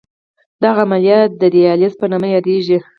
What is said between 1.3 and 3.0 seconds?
د دیالیز په نامه یادېږي.